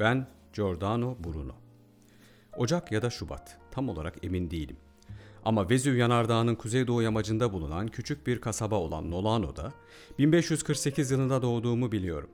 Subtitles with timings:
[0.00, 1.54] Ben Giordano Bruno.
[2.56, 4.76] Ocak ya da Şubat, tam olarak emin değilim.
[5.44, 9.72] Ama Vezüv Yanardağı'nın kuzeydoğu yamacında bulunan küçük bir kasaba olan Nolano'da
[10.18, 12.30] 1548 yılında doğduğumu biliyorum.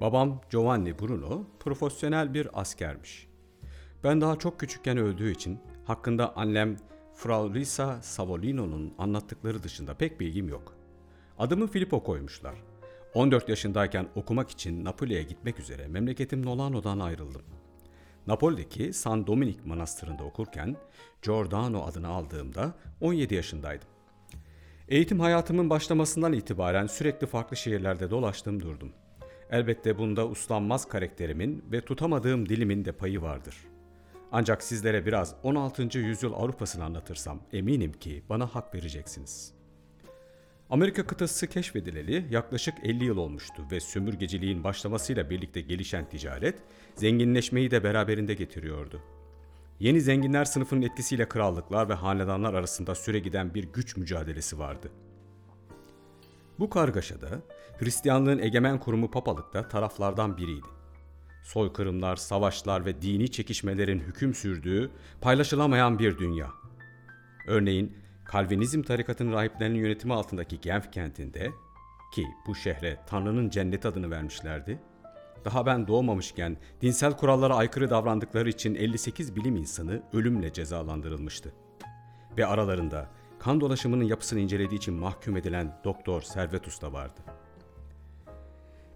[0.00, 3.28] Babam Giovanni Bruno profesyonel bir askermiş.
[4.04, 6.76] Ben daha çok küçükken öldüğü için hakkında annem
[7.14, 10.72] Frau Risa Savolino'nun anlattıkları dışında pek bilgim yok.
[11.38, 12.54] Adımı Filippo koymuşlar.
[13.14, 17.42] 14 yaşındayken okumak için Napoli'ye gitmek üzere memleketim Nolano'dan ayrıldım.
[18.26, 20.76] Napoli'deki San Dominik Manastırı'nda okurken
[21.22, 23.88] Giordano adını aldığımda 17 yaşındaydım.
[24.88, 28.92] Eğitim hayatımın başlamasından itibaren sürekli farklı şehirlerde dolaştım durdum.
[29.50, 33.56] Elbette bunda uslanmaz karakterimin ve tutamadığım dilimin de payı vardır.
[34.32, 35.98] Ancak sizlere biraz 16.
[35.98, 39.63] yüzyıl Avrupa'sını anlatırsam eminim ki bana hak vereceksiniz.''
[40.70, 46.58] Amerika kıtası keşfedileli yaklaşık 50 yıl olmuştu ve sömürgeciliğin başlamasıyla birlikte gelişen ticaret
[46.94, 49.00] zenginleşmeyi de beraberinde getiriyordu.
[49.80, 54.90] Yeni zenginler sınıfının etkisiyle krallıklar ve hanedanlar arasında süre giden bir güç mücadelesi vardı.
[56.58, 57.42] Bu kargaşada
[57.78, 60.66] Hristiyanlığın egemen kurumu papalık da taraflardan biriydi.
[61.42, 66.50] Soykırımlar, savaşlar ve dini çekişmelerin hüküm sürdüğü paylaşılamayan bir dünya.
[67.46, 71.52] Örneğin Kalvinizm tarikatının rahiplerinin yönetimi altındaki Genf kentinde
[72.14, 74.78] ki bu şehre Tanrı'nın cennet adını vermişlerdi.
[75.44, 81.52] Daha ben doğmamışken dinsel kurallara aykırı davrandıkları için 58 bilim insanı ölümle cezalandırılmıştı.
[82.38, 87.20] Ve aralarında kan dolaşımının yapısını incelediği için mahkum edilen Doktor Servetus da vardı.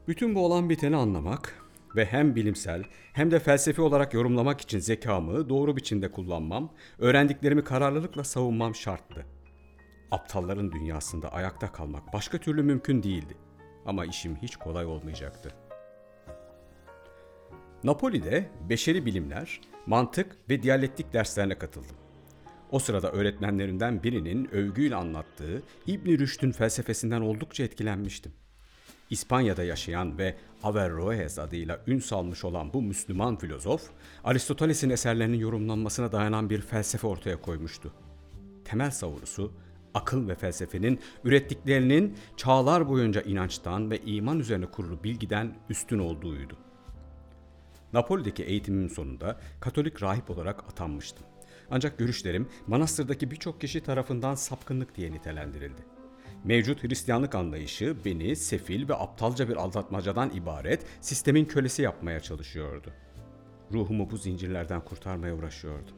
[0.09, 1.68] Bütün bu olan biteni anlamak
[1.99, 2.83] ve hem bilimsel
[3.13, 9.27] hem de felsefi olarak yorumlamak için zekamı doğru biçimde kullanmam, öğrendiklerimi kararlılıkla savunmam şarttı.
[10.11, 13.37] Aptalların dünyasında ayakta kalmak başka türlü mümkün değildi.
[13.87, 15.51] Ama işim hiç kolay olmayacaktı.
[17.85, 21.97] Napoli'de beşeri bilimler, mantık ve diyalektik derslerine katıldım.
[22.71, 28.33] O sırada öğretmenlerimden birinin övgüyle anlattığı İbn Rüşd'ün felsefesinden oldukça etkilenmiştim.
[29.11, 33.83] İspanya'da yaşayan ve Averroes adıyla ün salmış olan bu Müslüman filozof,
[34.25, 37.93] Aristoteles'in eserlerinin yorumlanmasına dayanan bir felsefe ortaya koymuştu.
[38.65, 39.53] Temel savurusu,
[39.95, 46.57] akıl ve felsefenin ürettiklerinin çağlar boyunca inançtan ve iman üzerine kurulu bilgiden üstün olduğuydu.
[47.93, 51.27] Napoli'deki eğitimimin sonunda Katolik rahip olarak atanmıştım.
[51.71, 55.97] Ancak görüşlerim manastırdaki birçok kişi tarafından sapkınlık diye nitelendirildi.
[56.48, 62.92] Mevcut Hristiyanlık anlayışı beni sefil ve aptalca bir aldatmacadan ibaret sistemin kölesi yapmaya çalışıyordu.
[63.72, 65.94] Ruhumu bu zincirlerden kurtarmaya uğraşıyordum.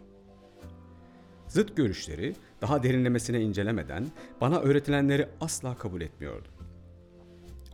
[1.46, 4.06] Zıt görüşleri daha derinlemesine incelemeden
[4.40, 6.52] bana öğretilenleri asla kabul etmiyordum.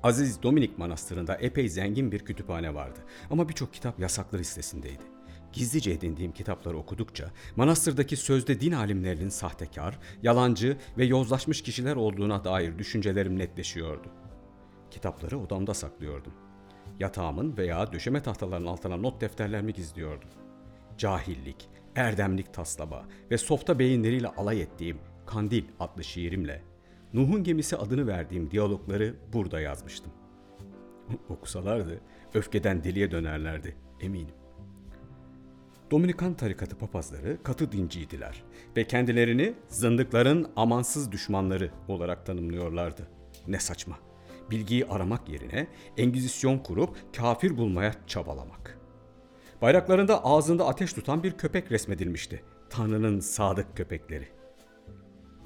[0.02, 2.98] Aziz Dominik Manastırı'nda epey zengin bir kütüphane vardı
[3.30, 5.15] ama birçok kitap yasaklı listesindeydi.
[5.56, 12.78] Gizlice edindiğim kitapları okudukça manastırdaki sözde din alimlerinin sahtekar, yalancı ve yozlaşmış kişiler olduğuna dair
[12.78, 14.08] düşüncelerim netleşiyordu.
[14.90, 16.32] Kitapları odamda saklıyordum.
[17.00, 20.28] Yatağımın veya döşeme tahtalarının altına not defterlerimi gizliyordum.
[20.98, 26.62] Cahillik, erdemlik taslama ve softa beyinleriyle alay ettiğim Kandil adlı şiirimle
[27.14, 30.12] Nuh'un gemisi adını verdiğim diyalogları burada yazmıştım.
[31.28, 32.00] Okusalardı
[32.34, 34.45] öfkeden deliye dönerlerdi eminim.
[35.90, 38.42] Dominikan tarikatı papazları katı dinciydiler
[38.76, 43.08] ve kendilerini zındıkların amansız düşmanları olarak tanımlıyorlardı.
[43.48, 43.98] Ne saçma.
[44.50, 45.66] Bilgiyi aramak yerine
[45.96, 48.78] engizisyon kurup kafir bulmaya çabalamak.
[49.62, 52.42] Bayraklarında ağzında ateş tutan bir köpek resmedilmişti.
[52.70, 54.28] Tanrı'nın sadık köpekleri.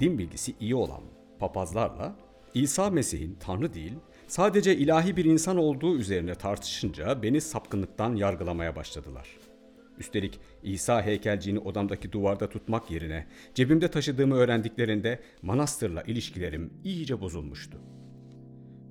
[0.01, 1.03] Din bilgisi iyi olan
[1.39, 2.17] papazlarla
[2.55, 3.95] İsa Mesih'in Tanrı değil,
[4.29, 9.40] sadece ilahi bir insan olduğu üzerine tartışınca beni sapkınlıktan yargılamaya başladılar.''
[10.01, 17.79] Üstelik İsa heykelciğini odamdaki duvarda tutmak yerine cebimde taşıdığımı öğrendiklerinde manastırla ilişkilerim iyice bozulmuştu.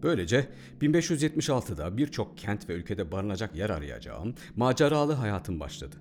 [0.03, 0.47] Böylece
[0.81, 5.95] 1576'da birçok kent ve ülkede barınacak yer arayacağım maceralı hayatım başladı.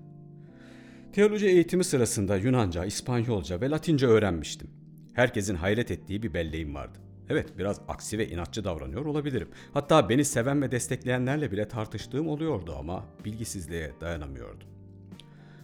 [1.13, 4.69] Teoloji eğitimi sırasında Yunanca, İspanyolca ve Latince öğrenmiştim.
[5.13, 6.99] Herkesin hayret ettiği bir belleğim vardı.
[7.29, 9.49] Evet biraz aksi ve inatçı davranıyor olabilirim.
[9.73, 14.78] Hatta beni seven ve destekleyenlerle bile tartıştığım oluyordu ama bilgisizliğe dayanamıyordum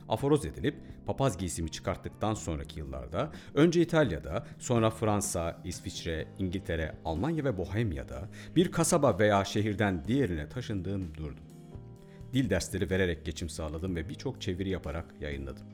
[0.09, 0.75] aforoz edilip
[1.05, 8.71] papaz giysimi çıkarttıktan sonraki yıllarda önce İtalya'da, sonra Fransa, İsviçre, İngiltere, Almanya ve Bohemya'da bir
[8.71, 11.43] kasaba veya şehirden diğerine taşındığım durdum.
[12.33, 15.65] Dil dersleri vererek geçim sağladım ve birçok çeviri yaparak yayınladım.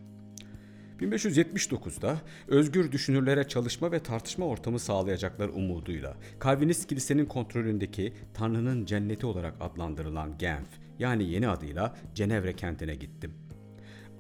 [1.02, 2.18] 1579'da
[2.48, 10.38] özgür düşünürlere çalışma ve tartışma ortamı sağlayacaklar umuduyla Calvinist kilisenin kontrolündeki Tanrı'nın cenneti olarak adlandırılan
[10.38, 10.68] Genf
[11.00, 13.34] yani yeni adıyla Cenevre kentine gittim.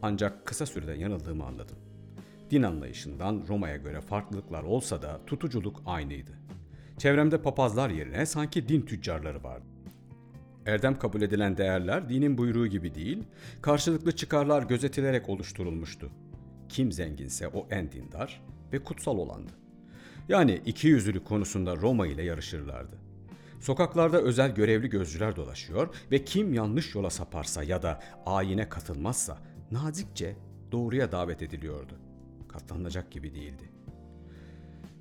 [0.01, 1.77] Ancak kısa sürede yanıldığımı anladım.
[2.51, 6.31] Din anlayışından Roma'ya göre farklılıklar olsa da tutuculuk aynıydı.
[6.97, 9.65] Çevremde papazlar yerine sanki din tüccarları vardı.
[10.65, 13.23] Erdem kabul edilen değerler dinin buyruğu gibi değil,
[13.61, 16.09] karşılıklı çıkarlar gözetilerek oluşturulmuştu.
[16.69, 18.41] Kim zenginse o en dindar
[18.73, 19.51] ve kutsal olandı.
[20.29, 22.95] Yani iki yüzlülük konusunda Roma ile yarışırlardı.
[23.59, 29.37] Sokaklarda özel görevli gözcüler dolaşıyor ve kim yanlış yola saparsa ya da ayine katılmazsa
[29.71, 30.35] nazikçe
[30.71, 31.93] doğruya davet ediliyordu.
[32.47, 33.71] Katlanılacak gibi değildi.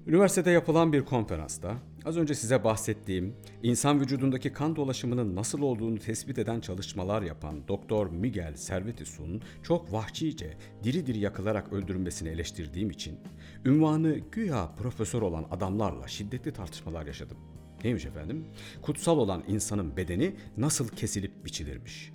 [0.07, 6.39] Üniversitede yapılan bir konferansta az önce size bahsettiğim insan vücudundaki kan dolaşımının nasıl olduğunu tespit
[6.39, 13.19] eden çalışmalar yapan Doktor Miguel Servetus'un çok vahşice diri diri yakılarak öldürülmesini eleştirdiğim için
[13.65, 17.39] ünvanı güya profesör olan adamlarla şiddetli tartışmalar yaşadım.
[17.85, 18.47] Neymiş efendim?
[18.83, 22.13] Kutsal olan insanın bedeni nasıl kesilip biçilirmiş.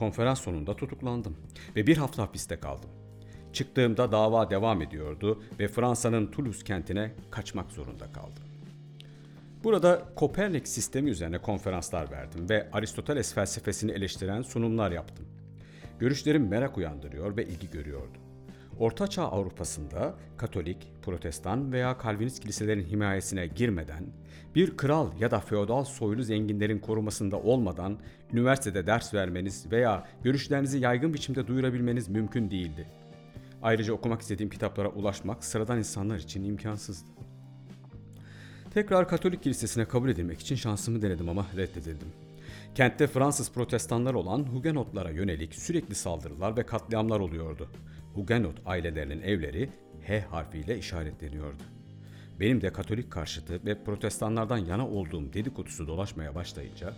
[0.00, 1.36] Konferans sonunda tutuklandım
[1.76, 2.90] ve bir hafta hapiste kaldım.
[3.52, 8.42] Çıktığımda dava devam ediyordu ve Fransa'nın Toulouse kentine kaçmak zorunda kaldım.
[9.64, 15.26] Burada Kopernik sistemi üzerine konferanslar verdim ve Aristoteles felsefesini eleştiren sunumlar yaptım.
[15.98, 18.18] Görüşlerim merak uyandırıyor ve ilgi görüyordu.
[18.80, 24.06] Ortaçağ Avrupa'sında Katolik, Protestan veya Kalvinist kiliselerin himayesine girmeden,
[24.54, 27.98] bir kral ya da feodal soylu zenginlerin korumasında olmadan
[28.32, 32.86] üniversitede ders vermeniz veya görüşlerinizi yaygın biçimde duyurabilmeniz mümkün değildi.
[33.62, 37.10] Ayrıca okumak istediğim kitaplara ulaşmak sıradan insanlar için imkansızdı.
[38.74, 42.08] Tekrar Katolik Kilisesi'ne kabul edilmek için şansımı denedim ama reddedildim.
[42.74, 47.68] Kentte Fransız protestanlar olan Hugenotlara yönelik sürekli saldırılar ve katliamlar oluyordu.
[48.20, 49.68] Hugenot ailelerinin evleri
[50.06, 51.62] H harfiyle işaretleniyordu.
[52.40, 56.94] Benim de Katolik karşıtı ve protestanlardan yana olduğum dedikodusu dolaşmaya başlayınca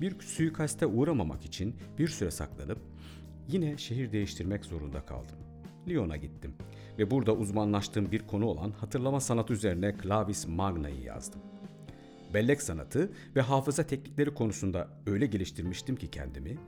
[0.00, 2.78] bir suikaste uğramamak için bir süre saklanıp
[3.48, 5.36] yine şehir değiştirmek zorunda kaldım.
[5.88, 6.54] Lyon'a gittim
[6.98, 11.40] ve burada uzmanlaştığım bir konu olan hatırlama sanatı üzerine Clavis Magna'yı yazdım.
[12.34, 16.58] Bellek sanatı ve hafıza teknikleri konusunda öyle geliştirmiştim ki kendimi,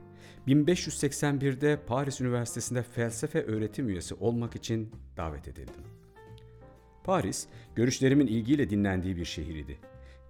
[0.47, 5.83] 1581'de Paris Üniversitesi'nde felsefe öğretim üyesi olmak için davet edildim.
[7.03, 9.79] Paris, görüşlerimin ilgiyle dinlendiği bir şehirdi.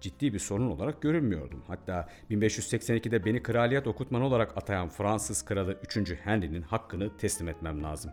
[0.00, 1.62] Ciddi bir sorun olarak görülmüyordum.
[1.66, 6.14] Hatta 1582'de beni kraliyet okutman olarak atayan Fransız kralı 3.
[6.24, 8.10] Henry'nin hakkını teslim etmem lazım.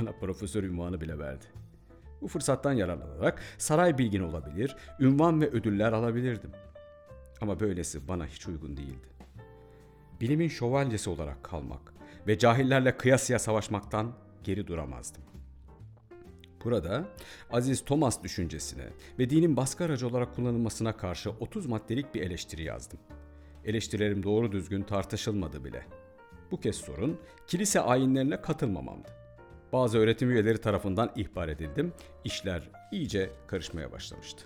[0.00, 1.44] Bana profesör ünvanı bile verdi.
[2.22, 6.50] Bu fırsattan yararlanarak saray bilgin olabilir, ünvan ve ödüller alabilirdim.
[7.40, 9.08] Ama böylesi bana hiç uygun değildi.
[10.20, 11.94] Bilimin şövalyesi olarak kalmak
[12.26, 14.12] ve cahillerle kıyasıya savaşmaktan
[14.44, 15.22] geri duramazdım.
[16.64, 17.04] Burada
[17.50, 18.84] Aziz Thomas düşüncesine
[19.18, 22.98] ve dinin baskı aracı olarak kullanılmasına karşı 30 maddelik bir eleştiri yazdım.
[23.64, 25.86] Eleştirilerim doğru düzgün tartışılmadı bile.
[26.50, 29.08] Bu kez sorun kilise ayinlerine katılmamamdı.
[29.72, 31.92] Bazı öğretim üyeleri tarafından ihbar edildim.
[32.24, 34.44] İşler iyice karışmaya başlamıştı.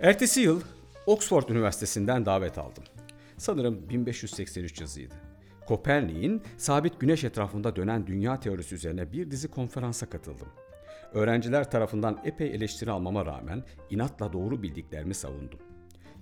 [0.00, 0.60] Ertesi yıl
[1.10, 2.84] Oxford Üniversitesi'nden davet aldım.
[3.36, 5.14] Sanırım 1583 yazıydı.
[5.66, 10.48] Kopernik'in sabit güneş etrafında dönen dünya teorisi üzerine bir dizi konferansa katıldım.
[11.12, 15.58] Öğrenciler tarafından epey eleştiri almama rağmen inatla doğru bildiklerimi savundum.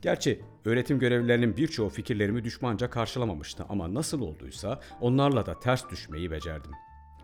[0.02, 6.73] Gerçi öğretim görevlilerinin birçoğu fikirlerimi düşmanca karşılamamıştı ama nasıl olduysa onlarla da ters düşmeyi becerdim.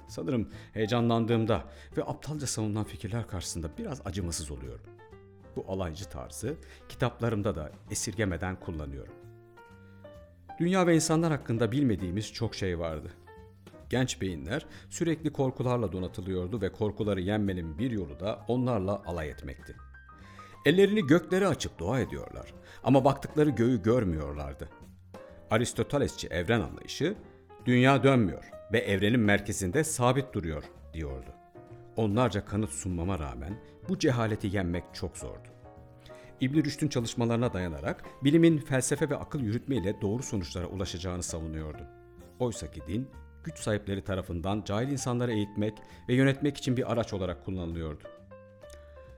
[0.08, 1.64] Sanırım heyecanlandığımda
[1.96, 4.86] ve aptalca savunulan fikirler karşısında biraz acımasız oluyorum.
[5.56, 6.56] Bu alaycı tarzı
[6.88, 9.14] kitaplarımda da esirgemeden kullanıyorum.
[10.60, 13.10] Dünya ve insanlar hakkında bilmediğimiz çok şey vardı.
[13.90, 19.76] Genç beyinler sürekli korkularla donatılıyordu ve korkuları yenmenin bir yolu da onlarla alay etmekti.
[20.64, 24.68] Ellerini göklere açıp dua ediyorlar ama baktıkları göğü görmüyorlardı.
[25.50, 27.14] Aristotelesçi evren anlayışı,
[27.66, 31.30] dünya dönmüyor ve evrenin merkezinde sabit duruyor diyordu.
[31.96, 33.58] Onlarca kanıt sunmama rağmen
[33.88, 35.48] bu cehaleti yenmek çok zordu.
[36.40, 41.82] İbn Rüşd'ün çalışmalarına dayanarak bilimin felsefe ve akıl yürütmeyle doğru sonuçlara ulaşacağını savunuyordu.
[42.38, 43.08] Oysa ki din
[43.44, 45.74] güç sahipleri tarafından cahil insanları eğitmek
[46.08, 48.04] ve yönetmek için bir araç olarak kullanılıyordu.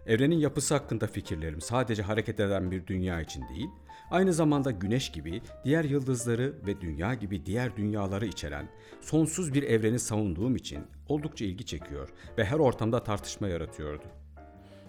[0.06, 3.68] Evrenin yapısı hakkında fikirlerim sadece hareket eden bir dünya için değil,
[4.10, 8.68] aynı zamanda güneş gibi diğer yıldızları ve dünya gibi diğer dünyaları içeren
[9.00, 12.08] sonsuz bir evreni savunduğum için oldukça ilgi çekiyor
[12.38, 14.04] ve her ortamda tartışma yaratıyordu.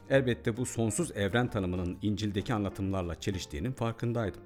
[0.10, 4.42] Elbette bu sonsuz evren tanımının İncil'deki anlatımlarla çeliştiğinin farkındaydım.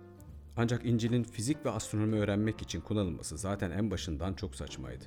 [0.58, 5.04] Ancak İncil'in fizik ve astronomi öğrenmek için kullanılması zaten en başından çok saçmaydı.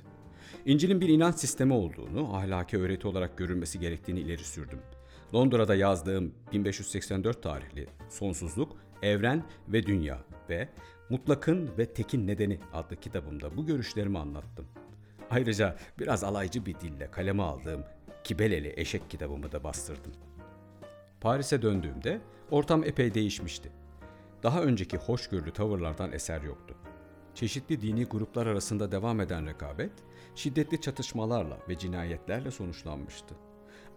[0.65, 4.79] İncil'in bir inanç sistemi olduğunu, ahlaki öğreti olarak görülmesi gerektiğini ileri sürdüm.
[5.33, 10.19] Londra'da yazdığım 1584 tarihli Sonsuzluk, Evren ve Dünya
[10.49, 10.69] ve
[11.09, 14.65] Mutlakın ve Tekin Nedeni adlı kitabımda bu görüşlerimi anlattım.
[15.29, 17.83] Ayrıca biraz alaycı bir dille kaleme aldığım
[18.23, 20.11] Kibeleli Eşek kitabımı da bastırdım.
[21.25, 23.71] Paris'e döndüğümde ortam epey değişmişti.
[24.43, 26.75] Daha önceki hoşgörülü tavırlardan eser yoktu.
[27.35, 29.91] Çeşitli dini gruplar arasında devam eden rekabet,
[30.35, 33.35] şiddetli çatışmalarla ve cinayetlerle sonuçlanmıştı.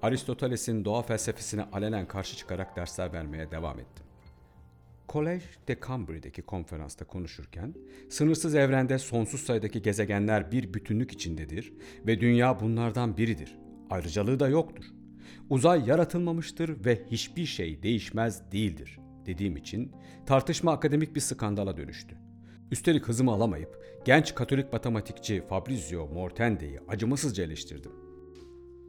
[0.03, 4.07] Aristoteles'in doğa felsefesine alenen karşı çıkarak dersler vermeye devam ettim.
[5.09, 7.75] Collège de Cambly'deki konferansta konuşurken,
[8.11, 11.73] sınırsız evrende sonsuz sayıdaki gezegenler bir bütünlük içindedir
[12.07, 13.59] ve dünya bunlardan biridir.
[13.91, 14.98] Ayrıcalığı da yoktur.
[15.51, 19.93] Uzay yaratılmamıştır ve hiçbir şey değişmez değildir dediğim için
[20.27, 22.17] tartışma akademik bir skandala dönüştü.
[22.71, 27.93] Üstelik hızımı alamayıp genç Katolik matematikçi Fabrizio Mortende'yi acımasızca eleştirdim.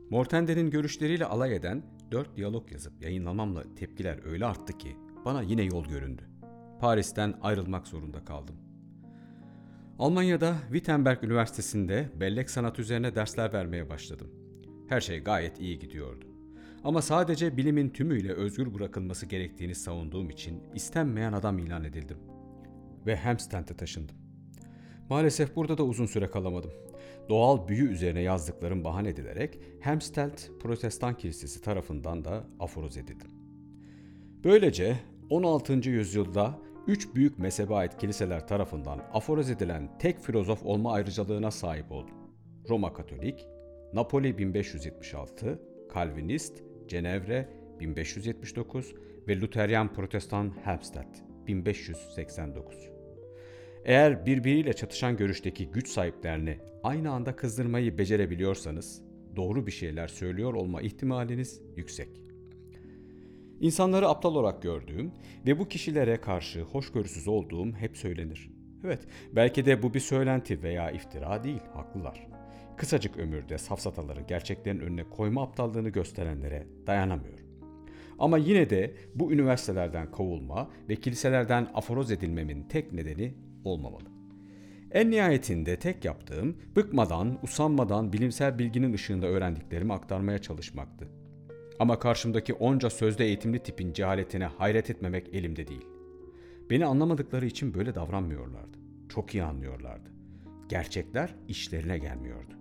[0.10, 5.86] Mortende'nin görüşleriyle alay eden dört diyalog yazıp yayınlamamla tepkiler öyle arttı ki bana yine yol
[5.86, 6.24] göründü.
[6.79, 8.55] Paris'ten ayrılmak zorunda kaldım.
[10.00, 14.31] Almanya'da Wittenberg Üniversitesi'nde bellek sanat üzerine dersler vermeye başladım.
[14.89, 16.28] Her şey gayet iyi gidiyordu.
[16.83, 22.17] Ama sadece bilimin tümüyle özgür bırakılması gerektiğini savunduğum için istenmeyen adam ilan edildim.
[23.05, 24.15] Ve Hempstead'e taşındım.
[25.09, 26.71] Maalesef burada da uzun süre kalamadım.
[27.29, 33.31] Doğal büyü üzerine yazdıklarım bahane edilerek Hempstead Protestan Kilisesi tarafından da aforoz edildim.
[34.43, 35.89] Böylece 16.
[35.89, 42.15] yüzyılda üç büyük mezhebe ait kiliseler tarafından aforoz edilen tek filozof olma ayrıcalığına sahip oldum.
[42.69, 43.45] Roma Katolik,
[43.93, 45.62] Napoli 1576,
[45.93, 48.96] Calvinist, Cenevre 1579
[49.27, 52.89] ve Luteryan Protestan Helmstedt 1589.
[53.86, 59.01] Eğer birbiriyle çatışan görüşteki güç sahiplerini aynı anda kızdırmayı becerebiliyorsanız
[59.36, 62.10] doğru bir şeyler söylüyor olma ihtimaliniz yüksek.
[63.60, 65.12] İnsanları aptal olarak gördüğüm
[65.48, 68.50] ve bu kişilere karşı hoşgörüsüz olduğum hep söylenir.
[68.84, 72.38] Evet, belki de bu bir söylenti veya iftira değil, haklılar.
[72.79, 77.45] Kısacık ömürde safsataları gerçeklerin önüne koyma aptallığını gösterenlere dayanamıyorum.
[78.19, 83.33] Ama yine de bu üniversitelerden kovulma ve kiliselerden aforoz edilmemin tek nedeni
[83.63, 84.03] olmamalı.
[84.91, 91.07] En nihayetinde tek yaptığım bıkmadan, usanmadan bilimsel bilginin ışığında öğrendiklerimi aktarmaya çalışmaktı.
[91.79, 95.86] Ama karşımdaki onca sözde eğitimli tipin cehaletine hayret etmemek elimde değil.
[96.69, 98.77] Beni anlamadıkları için böyle davranmıyorlardı.
[99.09, 100.09] Çok iyi anlıyorlardı.
[100.69, 102.58] Gerçekler işlerine gelmiyordu.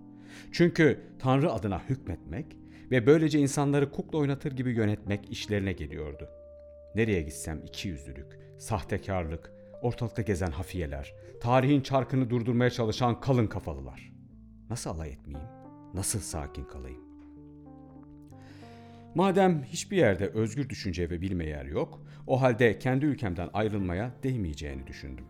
[0.52, 2.56] Çünkü Tanrı adına hükmetmek
[2.90, 6.28] ve böylece insanları kukla oynatır gibi yönetmek işlerine geliyordu.
[6.94, 14.12] Nereye gitsem iki yüzlülük, sahtekarlık, ortalıkta gezen hafiyeler, tarihin çarkını durdurmaya çalışan kalın kafalılar.
[14.70, 15.48] Nasıl alay etmeyeyim?
[15.94, 17.08] Nasıl sakin kalayım?
[19.14, 24.86] Madem hiçbir yerde özgür düşünce ve bilme yer yok, o halde kendi ülkemden ayrılmaya değmeyeceğini
[24.86, 25.24] düşündüm.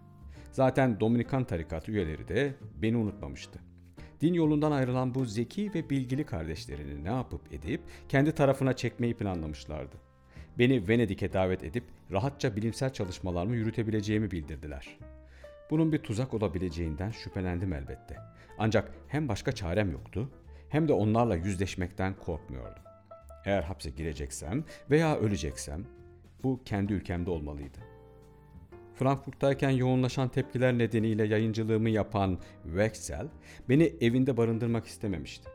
[0.52, 3.60] Zaten Dominikan tarikatı üyeleri de beni unutmamıştı.
[4.20, 9.96] Din yolundan ayrılan bu zeki ve bilgili kardeşlerini ne yapıp edip kendi tarafına çekmeyi planlamışlardı.
[10.58, 14.98] Beni Venedik'e davet edip rahatça bilimsel çalışmalarımı yürütebileceğimi bildirdiler.
[15.70, 18.16] Bunun bir tuzak olabileceğinden şüphelendim elbette.
[18.58, 20.30] Ancak hem başka çarem yoktu
[20.68, 22.82] hem de onlarla yüzleşmekten korkmuyordum.
[23.44, 25.84] Eğer hapse gireceksem veya öleceksem
[26.42, 27.78] bu kendi ülkemde olmalıydı.
[28.98, 33.26] Frankfurt'tayken yoğunlaşan tepkiler nedeniyle yayıncılığımı yapan Wexel
[33.68, 35.48] beni evinde barındırmak istememişti.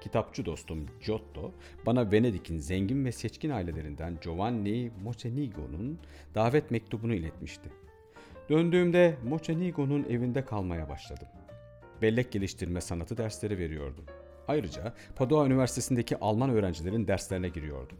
[0.00, 1.52] Kitapçı dostum Giotto
[1.86, 5.98] bana Venedik'in zengin ve seçkin ailelerinden Giovanni Mocenigo'nun
[6.34, 7.70] davet mektubunu iletmişti.
[8.48, 11.28] Döndüğümde Mocenigo'nun evinde kalmaya başladım.
[12.02, 14.04] Bellek geliştirme sanatı dersleri veriyordum.
[14.48, 17.98] Ayrıca Padua Üniversitesi'ndeki Alman öğrencilerin derslerine giriyordum.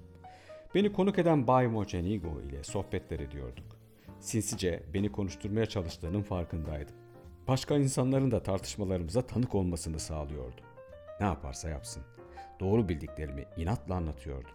[0.75, 3.79] Beni konuk eden Bay Mocenigo ile sohbetler ediyorduk.
[4.20, 6.94] Sinsice beni konuşturmaya çalıştığının farkındaydım.
[7.48, 10.60] Başka insanların da tartışmalarımıza tanık olmasını sağlıyordu.
[11.20, 12.02] Ne yaparsa yapsın.
[12.60, 14.50] Doğru bildiklerimi inatla anlatıyordum.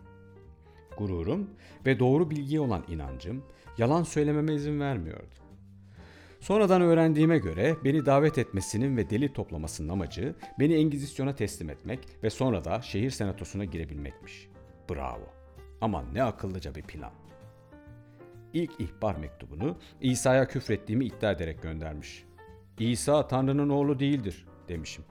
[0.97, 1.49] Gururum
[1.85, 3.43] ve doğru bilgiye olan inancım
[3.77, 5.35] yalan söylememe izin vermiyordu.
[6.39, 12.29] Sonradan öğrendiğime göre beni davet etmesinin ve delil toplamasının amacı beni Engizisyon'a teslim etmek ve
[12.29, 14.49] sonra da şehir senatosuna girebilmekmiş.
[14.89, 15.27] Bravo.
[15.81, 17.11] Ama ne akıllıca bir plan.
[18.55, 22.25] İlk ihbar mektubunu İsa'ya küfrettiğimi iddia ederek göndermiş.
[22.79, 25.05] İsa Tanrı'nın oğlu değildir demişim.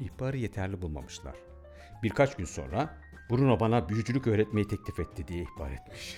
[0.00, 1.36] İhbarı yeterli bulmamışlar.
[2.02, 2.98] Birkaç gün sonra
[3.30, 6.16] Bruno bana büyücülük öğretmeyi teklif etti diye ihbar etmiş.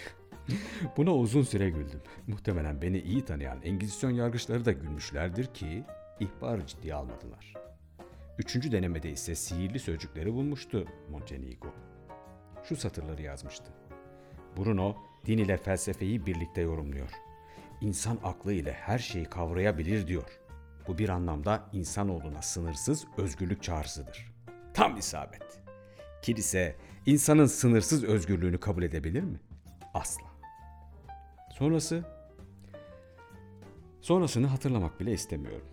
[0.96, 2.00] Buna uzun süre güldüm.
[2.26, 5.84] Muhtemelen beni iyi tanıyan Engizisyon yargıçları da gülmüşlerdir ki
[6.20, 7.54] ihbarı ciddiye almadılar.
[8.38, 11.68] Üçüncü denemede ise sihirli sözcükleri bulmuştu Montenigo.
[12.64, 13.72] Şu satırları yazmıştı.
[14.56, 17.10] Bruno din ile felsefeyi birlikte yorumluyor.
[17.80, 20.40] insan aklı ile her şeyi kavrayabilir diyor.
[20.88, 24.32] Bu bir anlamda insanoğluna sınırsız özgürlük çağrısıdır.
[24.74, 25.60] Tam isabet.
[26.22, 29.40] Kilise insanın sınırsız özgürlüğünü kabul edebilir mi?
[29.94, 30.26] Asla.
[31.50, 32.04] Sonrası
[34.00, 35.66] Sonrasını hatırlamak bile istemiyorum.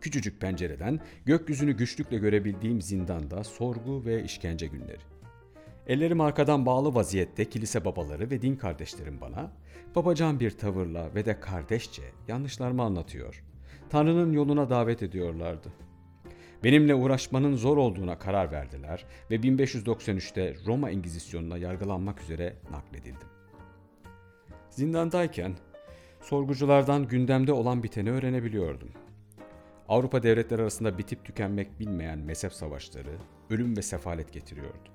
[0.00, 5.13] Küçücük pencereden gökyüzünü güçlükle görebildiğim zindanda sorgu ve işkence günleri.
[5.86, 9.52] Ellerim arkadan bağlı vaziyette kilise babaları ve din kardeşlerim bana
[9.94, 13.44] babacan bir tavırla ve de kardeşçe yanlışlarımı anlatıyor.
[13.90, 15.72] Tanrı'nın yoluna davet ediyorlardı.
[16.64, 23.28] Benimle uğraşmanın zor olduğuna karar verdiler ve 1593'te Roma Engizisyonuna yargılanmak üzere nakledildim.
[24.70, 25.54] Zindandayken
[26.20, 28.90] sorguculardan gündemde olan biteni öğrenebiliyordum.
[29.88, 33.16] Avrupa devletleri arasında bitip tükenmek bilmeyen mezhep savaşları
[33.50, 34.93] ölüm ve sefalet getiriyordu.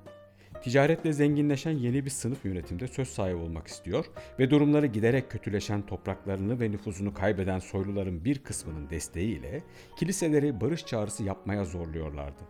[0.63, 4.05] Ticaretle zenginleşen yeni bir sınıf yönetimde söz sahibi olmak istiyor
[4.39, 9.63] ve durumları giderek kötüleşen topraklarını ve nüfuzunu kaybeden soyluların bir kısmının desteğiyle
[9.97, 12.43] kiliseleri barış çağrısı yapmaya zorluyorlardı.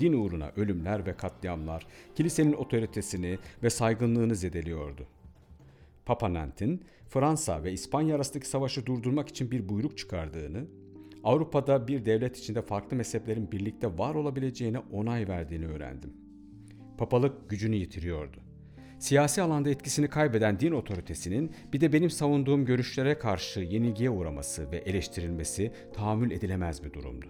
[0.00, 5.06] Din uğruna ölümler ve katliamlar kilisenin otoritesini ve saygınlığını zedeliyordu.
[6.06, 10.66] Papa Nantin, Fransa ve İspanya arasındaki savaşı durdurmak için bir buyruk çıkardığını,
[11.24, 16.27] Avrupa'da bir devlet içinde farklı mezheplerin birlikte var olabileceğine onay verdiğini öğrendim.
[16.98, 18.36] Papalık gücünü yitiriyordu.
[18.98, 24.76] Siyasi alanda etkisini kaybeden din otoritesinin bir de benim savunduğum görüşlere karşı yenilgiye uğraması ve
[24.76, 27.26] eleştirilmesi tahammül edilemez bir durumdu.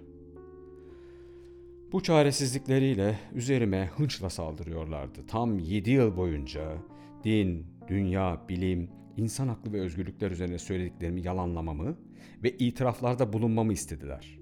[1.92, 5.26] Bu çaresizlikleriyle üzerime hınçla saldırıyorlardı.
[5.26, 6.78] Tam yedi yıl boyunca
[7.24, 11.96] din, dünya, bilim, insan haklı ve özgürlükler üzerine söylediklerimi yalanlamamı
[12.42, 14.38] ve itiraflarda bulunmamı istediler.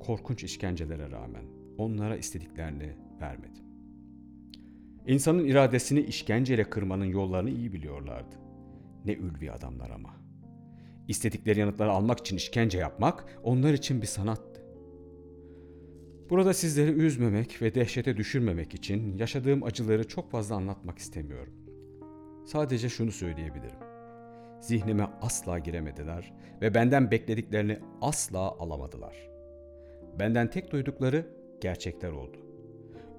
[0.00, 1.44] Korkunç işkencelere rağmen
[1.78, 3.61] onlara istediklerini vermedim.
[5.06, 8.36] İnsanın iradesini işkenceyle kırmanın yollarını iyi biliyorlardı.
[9.04, 10.10] Ne ülvi adamlar ama.
[11.08, 14.52] İstedikleri yanıtları almak için işkence yapmak onlar için bir sanattı.
[16.30, 21.54] Burada sizleri üzmemek ve dehşete düşürmemek için yaşadığım acıları çok fazla anlatmak istemiyorum.
[22.46, 23.78] Sadece şunu söyleyebilirim.
[24.60, 29.30] Zihnime asla giremediler ve benden beklediklerini asla alamadılar.
[30.18, 31.26] Benden tek duydukları
[31.60, 32.51] gerçekler oldu.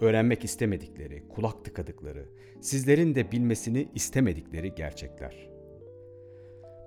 [0.01, 2.29] Öğrenmek istemedikleri, kulak tıkadıkları,
[2.61, 5.49] sizlerin de bilmesini istemedikleri gerçekler.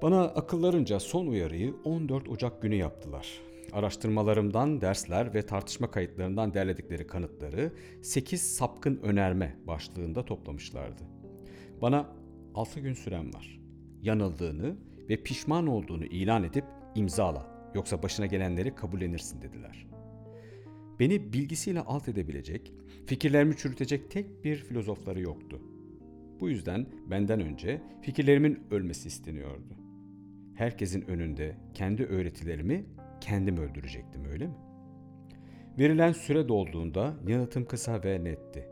[0.02, 3.40] Bana akıllarınca son uyarıyı 14 Ocak günü yaptılar.
[3.72, 11.02] Araştırmalarımdan, dersler ve tartışma kayıtlarından derledikleri kanıtları 8 sapkın önerme başlığında toplamışlardı.
[11.82, 12.06] Bana
[12.54, 13.60] 6 gün süren var.
[14.02, 14.76] Yanıldığını
[15.08, 16.64] ve pişman olduğunu ilan edip
[16.94, 19.86] imzala yoksa başına gelenleri kabullenirsin dediler.
[21.00, 22.72] Beni bilgisiyle alt edebilecek,
[23.06, 25.60] fikirlerimi çürütecek tek bir filozofları yoktu.
[26.40, 29.76] Bu yüzden benden önce fikirlerimin ölmesi isteniyordu.
[30.54, 32.84] Herkesin önünde kendi öğretilerimi
[33.20, 34.54] kendim öldürecektim öyle mi?
[35.78, 38.68] Verilen süre dolduğunda yanıtım kısa ve netti.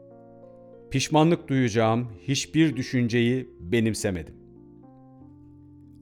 [0.90, 4.34] Pişmanlık duyacağım hiçbir düşünceyi benimsemedim.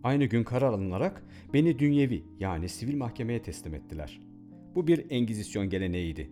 [0.02, 4.20] Aynı gün karar alınarak beni dünyevi yani sivil mahkemeye teslim ettiler.
[4.74, 6.30] Bu bir Engizisyon geleneğiydi.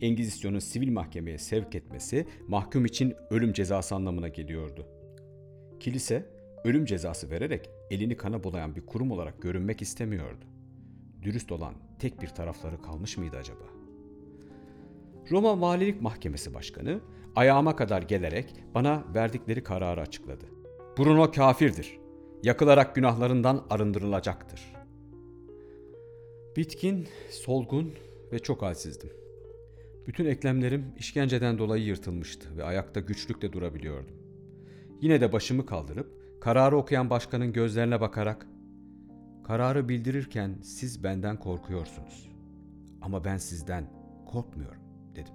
[0.00, 4.86] Engizisyonun sivil mahkemeye sevk etmesi mahkum için ölüm cezası anlamına geliyordu.
[5.80, 6.26] Kilise
[6.64, 10.44] ölüm cezası vererek elini kana bulayan bir kurum olarak görünmek istemiyordu.
[11.22, 13.64] Dürüst olan tek bir tarafları kalmış mıydı acaba?
[15.30, 17.00] Roma Valilik Mahkemesi Başkanı
[17.36, 20.44] ayağıma kadar gelerek bana verdikleri kararı açıkladı.
[20.98, 21.98] Bruno kafirdir.
[22.42, 24.81] Yakılarak günahlarından arındırılacaktır.
[26.56, 27.92] Bitkin, solgun
[28.32, 29.10] ve çok halsizdim.
[30.06, 34.16] Bütün eklemlerim işkenceden dolayı yırtılmıştı ve ayakta güçlükle durabiliyordum.
[35.00, 38.46] Yine de başımı kaldırıp kararı okuyan başkanın gözlerine bakarak
[39.44, 42.30] "Kararı bildirirken siz benden korkuyorsunuz
[43.00, 43.90] ama ben sizden
[44.26, 44.82] korkmuyorum."
[45.14, 45.34] dedim.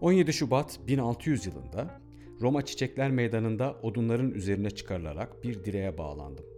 [0.00, 2.00] 17 Şubat 1600 yılında
[2.40, 6.55] Roma Çiçekler Meydanı'nda odunların üzerine çıkarılarak bir direğe bağlandım.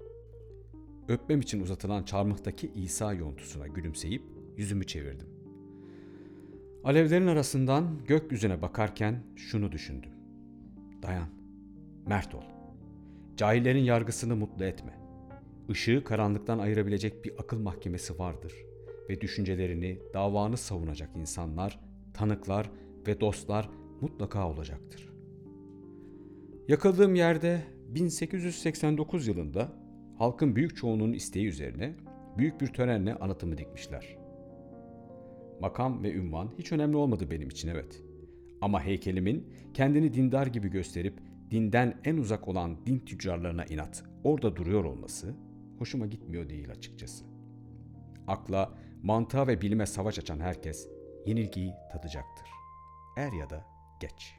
[1.09, 4.23] Öpmem için uzatılan çarmıhtaki İsa yontusuna gülümseyip
[4.57, 5.29] yüzümü çevirdim.
[6.85, 10.11] Alevlerin arasından gökyüzüne bakarken şunu düşündüm.
[11.03, 11.29] Dayan,
[12.07, 12.42] mert ol.
[13.37, 14.99] Cahillerin yargısını mutlu etme.
[15.68, 18.53] Işığı karanlıktan ayırabilecek bir akıl mahkemesi vardır
[19.09, 21.81] ve düşüncelerini, davanı savunacak insanlar,
[22.14, 22.71] tanıklar
[23.07, 25.09] ve dostlar mutlaka olacaktır.
[26.68, 29.88] Yakıldığım yerde 1889 yılında
[30.18, 31.94] halkın büyük çoğunluğunun isteği üzerine
[32.38, 34.16] büyük bir törenle anıtımı dikmişler.
[35.61, 38.02] Makam ve ünvan hiç önemli olmadı benim için evet.
[38.61, 44.85] Ama heykelimin kendini dindar gibi gösterip dinden en uzak olan din tüccarlarına inat orada duruyor
[44.85, 45.35] olması
[45.78, 47.24] hoşuma gitmiyor değil açıkçası.
[48.26, 50.88] Akla, mantığa ve bilime savaş açan herkes
[51.26, 52.48] yenilgiyi tadacaktır.
[53.16, 53.64] Er ya da
[54.00, 54.38] geç.''